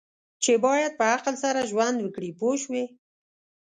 چې 0.43 0.53
باید 0.65 0.91
په 0.99 1.05
عقل 1.15 1.35
سره 1.43 1.67
ژوند 1.71 1.97
وکړي 2.01 2.29
پوه 2.39 2.55
شوې!. 2.63 2.83